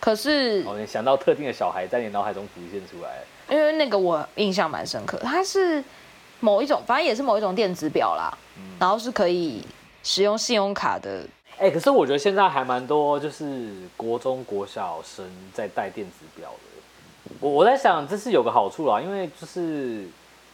[0.01, 3.23] 可是哦，你想到特定的小孩在你脑海中浮现出来。
[3.49, 5.83] 因为那个我印象蛮深刻，它是
[6.41, 9.63] 某一种，反正也是某一种电子表啦，嗯、然后是可以
[10.03, 11.25] 使用信用卡的。
[11.59, 17.35] 哎、欸，可是我觉得现在还蛮多，就是国中国小生在带电子表的。
[17.41, 20.09] 我我在想，这是有个好处啦，因为就是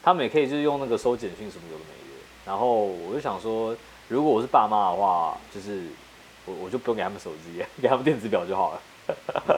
[0.09, 2.25] 他们也可以就是用那个收简讯什么有的没的。
[2.47, 3.77] 然后我就想说，
[4.09, 5.83] 如果我是爸妈的话，就是
[6.47, 8.81] 我我就不用给他们手机，给他们电子表就好了。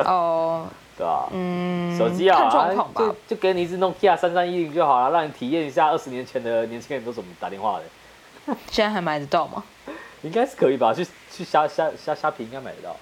[0.06, 0.66] 哦，
[0.98, 1.28] 对啊？
[1.30, 8.56] 嗯，手机啊，看状况吧，就就给你一只 Nokia 三三一零就好了，让你体验一下二十年前的年轻人都怎么打电话的。
[8.70, 9.62] 现在还买得到吗？
[10.22, 12.96] 应该是可以吧，去去虾虾虾虾皮应该买得到。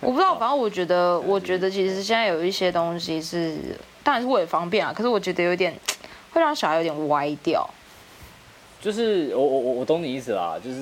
[0.00, 3.58] 我不知道， 反正我觉得，我觉得其实现在有一些东西是，
[4.02, 5.74] 当然是为了方便啊，可是我觉得有点
[6.38, 7.68] 会让小孩有点歪掉。
[8.80, 10.78] 就是我我我我懂你意思啦，就是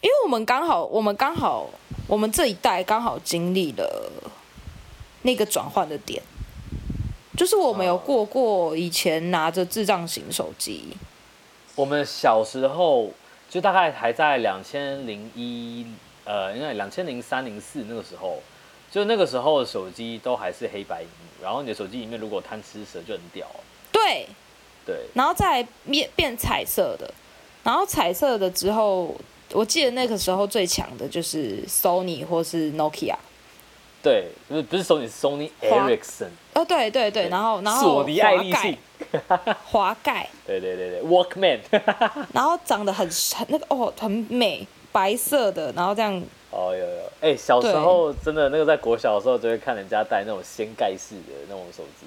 [0.00, 1.68] 因为我们刚好，我们刚好，
[2.06, 4.12] 我们这一代刚好经历了
[5.22, 6.22] 那个转换的点，
[7.36, 10.94] 就是我们有过过以前拿着智障型手机，
[11.74, 13.10] 我们小时候
[13.48, 15.86] 就大概还在两千零一。
[16.30, 18.42] 呃，应该两千零三零四那个时候，
[18.90, 23.46] 就那个时候手机都还是黑白屏幕，然后你的手机里面如果贪吃蛇就很屌。
[24.04, 24.26] 对，
[24.86, 27.12] 对，然后再变变彩色的，
[27.64, 29.14] 然后彩色的之后，
[29.52, 33.16] 我记得那个时候最强的就是 Sony 或是 Nokia。
[34.02, 36.28] 对，不是不是 Sony，是 Sony Ericsson。
[36.54, 38.78] 哦，对对对，然后然后索尼爱立信，
[39.66, 40.28] 滑盖。
[40.46, 41.58] 对对对对，Walkman。
[42.32, 44.66] 然后长得很很那个哦，很美。
[44.90, 46.10] 白色的，然后这样。
[46.50, 52.06] 哦，有有，哎、欸，小时候真的那个在国小的时候就会看人家带那种掀盖式的那种手机，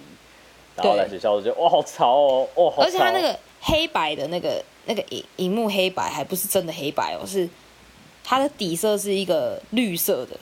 [0.75, 2.83] 然后来学校就觉得哇好潮哦，哦好潮。
[2.83, 7.47] 而且它那个黑白的那个那个荧荧幕黑白还不是真的黑白哦，是
[8.23, 10.37] 它的底色是一个绿色的，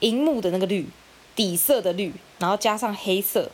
[0.00, 0.88] 荧幕的那个绿，
[1.34, 3.50] 底色的绿，然后加上黑色。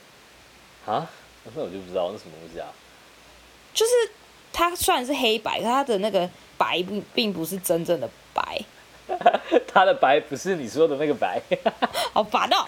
[0.87, 1.09] 啊？
[1.55, 2.69] 那我就不知道那什么东西啊。
[3.75, 3.93] 就是
[4.53, 8.09] 它虽然是黑白，它的那个白并并不是真正的。
[8.35, 8.59] 白，
[9.69, 11.39] 它的白不是你说的那个白，
[12.15, 12.65] 好烦哦。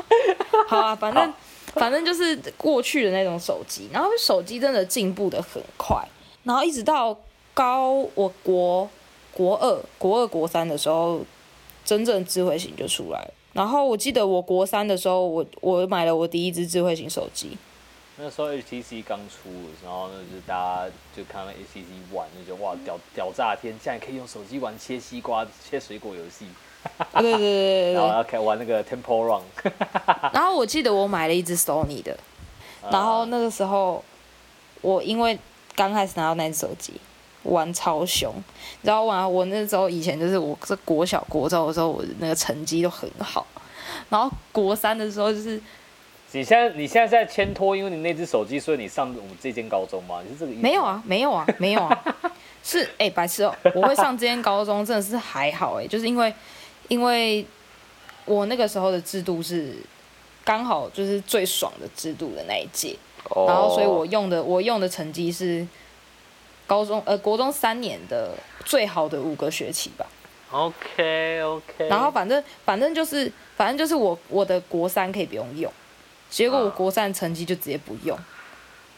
[0.69, 1.33] 好啊，反正
[1.81, 6.07] 反正就是过去的那种手机，然后手机真的进步的很快，
[6.45, 7.19] 然后一直到
[7.53, 8.89] 高我国
[9.33, 11.21] 国二、国二、国三的时候，
[11.85, 13.35] 真正智慧型就出来了。
[13.53, 17.57] 然后我记得我国三的时候，我我买了我第一只智慧型手机。
[18.17, 19.51] 那时候 HTC 刚出，
[19.85, 20.55] 然后呢，就大
[20.87, 26.47] 家就看到 HTC One，就觉得哇屌屌炸天，竟然可以用手机玩切西瓜、切水果游戏。
[27.21, 29.43] 对对对对然后要开玩那个 Temple Run。
[30.33, 32.17] 然后我记得我买了一只 Sony 的，
[32.91, 34.03] 然后那个时候
[34.81, 35.39] 我因为
[35.75, 36.95] 刚开始拿到那只手机，
[37.45, 39.27] 玩超凶，你知道吗？
[39.27, 43.47] 我那时候以前就是我是国小国中的时候，我的那个成绩都很好，
[44.09, 45.61] 然后国三的时候就是。
[46.33, 50.21] 你现在你现在在牵拖，因为你那只手机，所以你上我们这间高中吗？
[50.27, 50.61] 你是这个意思？
[50.61, 52.05] 没有啊，没有啊，没有啊，
[52.65, 53.73] 是哎、欸，白痴哦、喔！
[53.77, 56.35] 我会上这间高中真的是还好哎、欸，就是因为，
[56.89, 57.45] 因为
[58.25, 59.75] 我那个时候的制度是
[60.45, 62.97] 刚好就是最爽的制度的那一届
[63.31, 63.49] ，oh.
[63.49, 65.67] 然后所以我用的我用的成绩是
[66.67, 68.33] 高中呃国中三年的
[68.65, 70.07] 最好的五个学期吧。
[70.51, 71.89] OK OK。
[71.89, 75.73] 然后反正反正就是反正就是我我的国三可以不用用。
[76.31, 78.19] 结果我国三成绩就直接不用，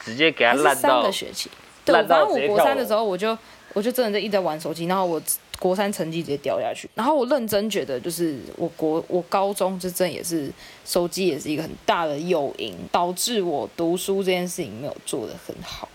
[0.00, 1.50] 直接给他烂到三个学期。
[1.84, 3.36] 对，反正我国三的时候，我就
[3.74, 5.20] 我就真的就一直在玩手机，然后我
[5.58, 6.88] 国三成绩直接掉下去。
[6.94, 10.50] 然后我认真觉得，就是我国我高中就真也是
[10.84, 15.88] 手机也是一个很大的诱因，导致我读书这件事情没有做得很好。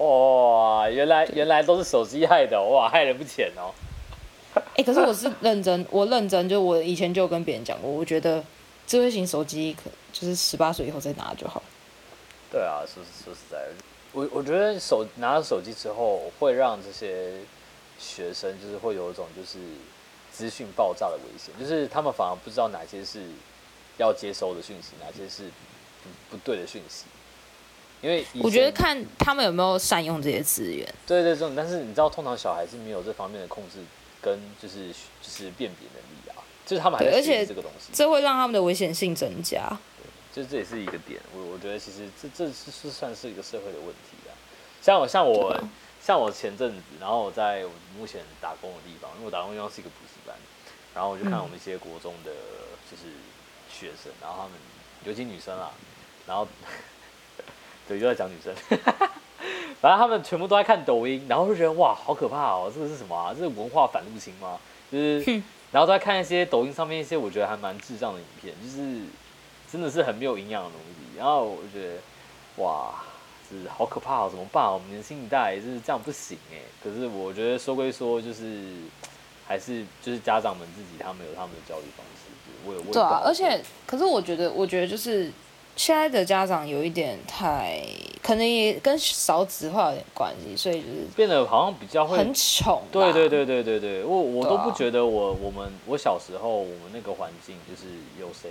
[0.00, 3.74] 哇，原来原来都是手机害的，哇，害人不浅哦。
[4.54, 8.42] 哎、欸，可是我是认真，我认真，就我以前就跟别人讲过，我觉得。
[8.86, 11.60] 智慧型手机可就是十八岁以后再拿就好。
[12.52, 13.58] 对啊，说说实在，
[14.12, 17.32] 我我觉得手拿了手机之后，会让这些
[17.98, 19.58] 学生就是会有一种就是
[20.32, 23.22] 资讯爆炸的危险，就是他们反而不知道哪些是
[23.98, 25.50] 要接收的讯息，哪些是
[26.02, 27.04] 不不对的讯息。
[28.02, 30.86] 因为我觉得看他们有没有善用这些资源。
[31.06, 33.78] 对对，这种，但是你知道，通常小孩是没有这方面的控制
[34.20, 34.88] 跟就是
[35.22, 36.44] 就是辨别能力啊。
[36.66, 39.66] 就是他们还在学习这个东西，这会让他们的危险性增加。
[40.34, 41.18] 对，就这也是一个点。
[41.34, 44.36] 我我觉得其实这这是是算是一个社会的问题啊。
[44.82, 45.58] 像我像我
[46.06, 50.36] 像我前阵子，然后我在我目前打工的地方，因为我打工的地方是一个补习班，
[50.94, 52.30] 然后我就看我们一些国中的
[52.88, 53.10] 就是
[53.68, 54.52] 学生，然后他们
[55.04, 55.72] 尤其女生啊，
[56.28, 56.46] 然后
[57.88, 58.54] 对，又在讲女生，
[59.82, 63.34] 反正他们全部都在看抖音，然后就觉得哇，好可怕哦，这个是什么啊？
[63.34, 64.60] 这是文化反入侵吗？
[64.92, 65.42] 就是。
[65.72, 69.02] 然后在看一些抖音上面一些我觉得还蛮智障的影片，就是
[69.70, 71.18] 真的是很没有营养的东西。
[71.18, 72.94] 然后我觉得，哇，
[73.48, 74.64] 是好可怕哦，怎么办？
[74.72, 76.58] 我们年轻一代就是这样不行哎。
[76.82, 78.74] 可是我觉得说归说，就是
[79.46, 82.30] 还是就是家长们自己他们有他们的教育方式，
[82.66, 82.90] 我有问。
[82.92, 85.30] 对啊，而且可是我觉得，我觉得就是
[85.76, 87.82] 现在的家长有一点太，
[88.22, 92.82] 可能也跟少子化有点关系，所以就是变得好像比较会很宠。
[92.90, 98.50] 对对对对对对，我我都不觉得我我们我小时候我们那个环境就是有谁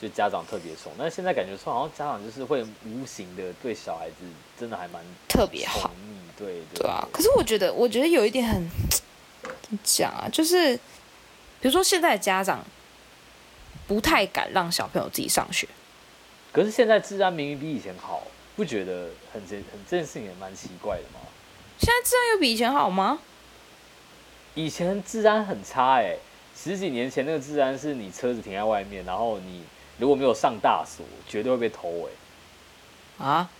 [0.00, 4.16] 就家长特别宠，但是现在感觉说好像家长就是会无形的对小孩子
[4.58, 5.90] 真的还蛮特别好，
[6.36, 7.06] 对对，对啊。
[7.12, 9.02] 可是我觉得我觉得有一点很怎
[9.70, 12.64] 么讲啊，就是比如说现在的家长
[13.86, 15.66] 不太敢让小朋友自己上学。
[16.52, 18.22] 可是现在治安明明比以前好，
[18.54, 21.20] 不觉得很这很这件事情也蛮奇怪的吗？
[21.78, 23.18] 现在治安有比以前好吗？
[24.54, 26.18] 以前治安很差哎、欸，
[26.56, 29.62] 十几年前那个治安是你车子停在外面，然后你
[29.98, 32.10] 如果没有上大锁，绝对会被偷哎、
[33.18, 33.24] 欸。
[33.24, 33.50] 啊？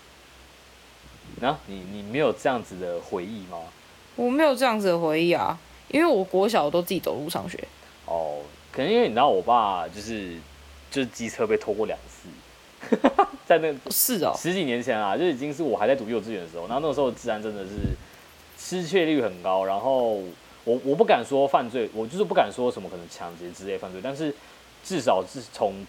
[1.41, 3.59] 那、啊、你你没有这样子的回忆吗？
[4.15, 7.63] 我没有这样子的回忆啊，因为我国小都自己走路上学。
[8.07, 8.41] 哦，
[8.73, 10.37] 可能因为你知道我爸就是
[10.91, 12.29] 就是机车被偷过两次。
[13.45, 17.71] 在那是哦，十几年前啊，就已经是我还在读幼稚园的时候，然后那个时候治安真的是
[18.59, 20.15] 失窃率很高，然后
[20.65, 24.35] 我我不敢说犯罪，我就是不敢说什么可能抢劫之类犯罪，但是
[24.85, 25.85] 至少是从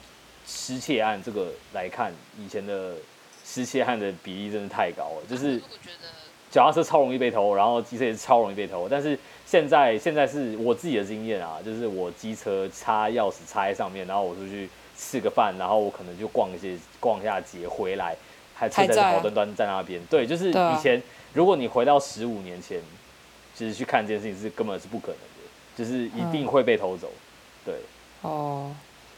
[0.48, 2.96] 失窃案这个来看，以前的
[3.46, 5.62] 失窃案的比例真的太高了，就是
[6.50, 14.68] 脚踏车超容易被偷，然后机车也是超容易被偷，但是现在现在是我自己的经验啊，就是我机车插钥匙插在上面，然后我出去。
[15.00, 18.18] 吃个饭，然后我可能就逛一些逛一下街，回来
[18.56, 20.04] 还车在好端端在那边。
[20.10, 21.00] 对，就是以前，
[21.34, 22.82] 如果你回到十五年前，
[23.54, 27.12] 其实去看这件事情是根本是不可能的，就是一定会被偷走。
[27.64, 27.76] 对。
[28.24, 28.76] 哦，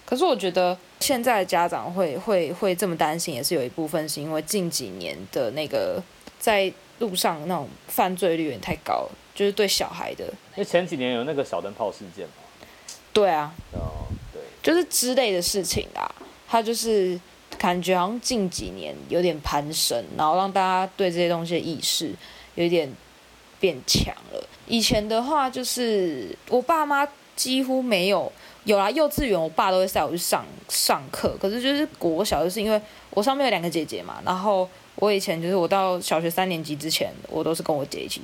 [0.09, 6.01] 可是我觉得现在的家长会会会这么担心，也是有一部分是因为近几年的那个
[6.39, 10.25] 在路上那种犯罪率有点太高，就是对小孩的。
[10.25, 12.33] 因为前几年有那个小灯泡事件嘛。
[13.13, 13.53] 对啊。
[13.73, 14.07] 哦。
[14.33, 16.09] 对就是之类的事情啊，
[16.47, 17.19] 他就是
[17.59, 22.11] 感觉好像近几年有点攀升，然后让大家对这些东西的意识
[22.55, 22.91] 有一点
[23.59, 24.43] 变强了。
[24.65, 28.31] 以前的话，就是我爸妈几乎没有
[28.69, 32.79] 有啦，幼稚园我爸都会带我去上上课，可是就是国小，就是因为
[33.09, 38.21] 我上面有两个姐姐嘛，然后我以前就是我到小学三年级之前，我都是跟我姐一起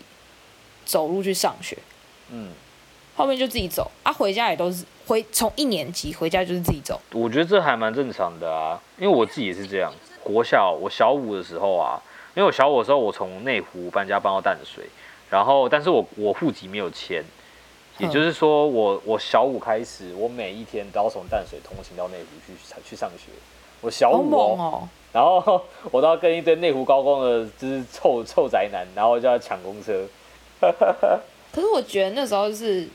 [0.85, 1.75] 走路去上学，
[2.29, 2.51] 嗯。
[3.15, 6.99] 后面就自己走啊，回家也都是回从一年级回家就是自己走。
[7.13, 9.91] 我觉得这还蛮正常的啊，因为我自己也是这样。
[10.21, 11.97] 国小我小五的时候啊，
[12.35, 14.83] 因为我小五的时候我从内湖搬家搬到淡水，
[15.29, 17.23] 然后但是我我户籍没有迁，
[17.97, 22.53] 也就是说我我小五开始，我每一天都要从淡水通勤到内湖去
[22.89, 23.31] 去上学。
[23.81, 30.05] 我小五哦，哦 然后我都要跟一堆内湖高工的，就是臭臭宅男，然后就要抢公车。
[31.51, 32.87] 可是我觉得那时候就是。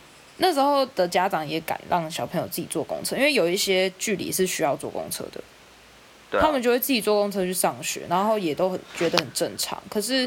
[0.43, 9.79] 那时候的家长也敢让小朋友自己坐公车，因为有一些距离是需要坐公车的，他们就会自己坐公车去上学，然后也都很觉得很正常。
[9.91, 10.27] 可是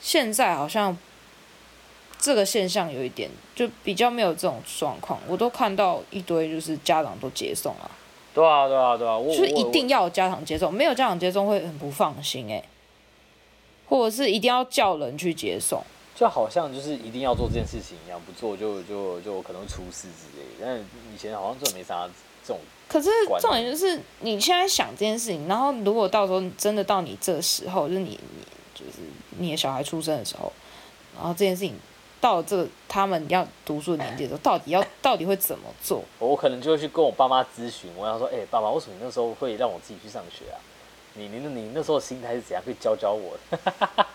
[0.00, 0.96] 现在好像
[2.18, 5.18] 这个现象有一点，就比较没有这种状况。
[5.26, 7.90] 我都看到一堆就是家长都接送啊，
[8.34, 12.64] 对啊，对啊，对啊，就是一定要有家长接送，没有家长接送会很不放心哎、欸，
[13.88, 15.82] 或者是一定要叫人去接送。
[16.14, 20.44] 就好像就是一定要做这件事情一样，不做就就就可能会出事之类。
[20.60, 20.76] 但
[21.14, 22.08] 以前好像真的没啥
[22.44, 22.58] 这种。
[22.88, 23.08] 可是
[23.40, 28.98] 重点就是你现在想这件事情，然后如果到时候真的到你这时候，就是你你就是
[29.38, 30.52] 你的小孩出生的时候，
[31.14, 31.76] 然后这件事情
[32.20, 36.02] 到这他们要读书的年纪的时候，到底要 到底会怎么做？
[36.18, 40.58] 我可能就会去跟我爸妈咨询，我想说，哎、欸，爸爸，为什么你那时候会让我自己去上学啊？
[41.14, 42.62] 你你你那时候心态是怎样？
[42.64, 43.36] 可以教教我。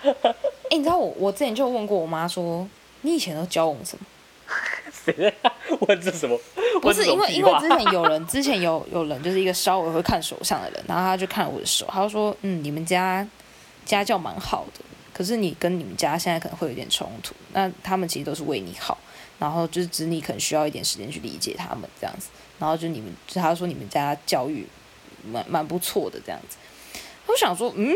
[0.04, 2.68] 哎、欸，你知道我我之前就问过我妈说，
[3.02, 4.06] 你以前都教我们什么？
[4.92, 5.34] 谁 在
[5.82, 6.38] 问这什么？
[6.82, 13.28] 不是因为因为之前有人之前有有人就是一个稍微会看手相的人，然后他就看我的手，他就说，嗯，你们家
[13.86, 14.84] 家教蛮好的，
[15.14, 17.34] 可是你跟你们家现在可能会有点冲突。
[17.54, 18.98] 那他们其实都是为你好，
[19.40, 22.30] 然后就是子女可能需要一点时间去理解他们这样子。
[22.60, 24.68] 然后就你们就他说你们家教育
[25.26, 26.58] 蛮蛮不错的这样子。
[27.28, 27.96] 我想说，嗯，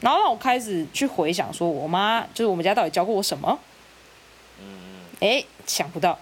[0.00, 3.58] 然后让我开始去回想，说我妈就是我们家到底教过我什么？
[4.60, 6.18] 嗯 哎，想不到。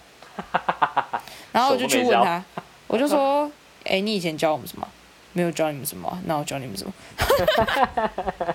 [1.53, 2.43] 然后我就去问他，
[2.87, 3.51] 我就说，
[3.85, 4.87] 哎，你以前教我们什么？
[5.33, 6.19] 没有教你们什么？
[6.27, 6.93] 那我教你们什么？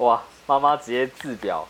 [0.00, 1.66] 哇，妈妈直接自表。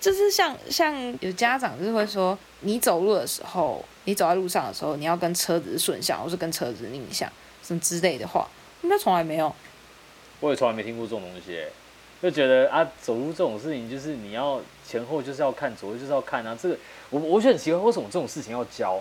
[0.00, 7.30] 就是像像有家长就是会说，你走路的时候，你走在路上的时候，你要跟车子顺向，或是跟车子逆向，
[7.62, 8.46] 什么之类的话。
[8.82, 9.52] 应该从来没有，
[10.38, 11.64] 我也从来没听过这种东西，
[12.22, 16.56] 就觉得啊，走路这种事情就是你要前后就是要看，左右就是要看啊。
[16.60, 16.78] 这个
[17.10, 19.00] 我我觉得很奇怪，为什么这种事情要教？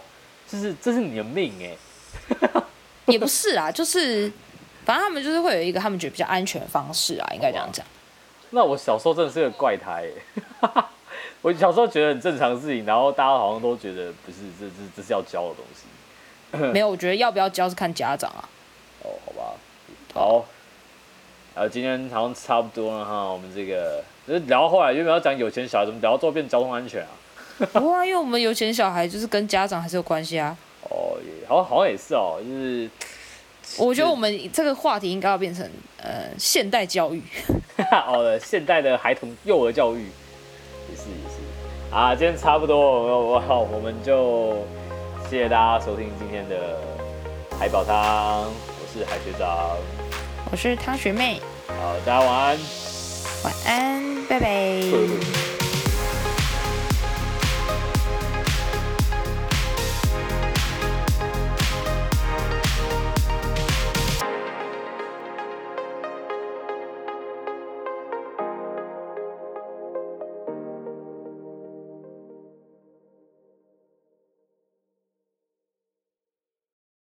[0.49, 2.63] 就是这是你的命哎，
[3.07, 4.31] 也不是啊，就是
[4.85, 7.85] 反正他们就是会有一个他们觉得比较安全的方式啊，应该这样讲。
[8.51, 10.07] 那我小时候真的是个怪胎，
[11.41, 16.71] 我小时候觉得很正常的事情，然后大家好像都觉得不是，这这这是要教的东西。
[16.71, 18.47] 没有，我觉得要不要教是看家长啊。
[19.03, 19.53] 哦，好吧，
[20.13, 20.45] 好。
[21.53, 27.09] 呃，今天好像差不多了哈，我们这个就是聊后来，原本要讲有钱小孩，怎么聊到最后变交通安全啊？
[27.79, 30.57] 哇，因为我们有钱小孩就是跟家长还是有关系啊。
[30.89, 32.89] 哦，也好，好像也是哦，就是。
[33.77, 35.67] 我觉得我们这个话题应该要变成
[35.97, 37.23] 呃现代教育。
[38.07, 40.09] 哦，现代的孩童幼儿教育。
[40.89, 41.95] 也是也是。
[41.95, 42.77] 啊，今天差不多，
[43.25, 44.57] 我好，我们就
[45.29, 46.77] 谢谢大家收听今天的
[47.57, 49.77] 海宝汤，我是海学长，
[50.51, 52.57] 我是汤学妹，好，大家晚安，
[53.43, 55.35] 晚安，拜拜。